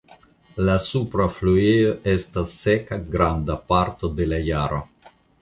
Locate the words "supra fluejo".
0.85-1.91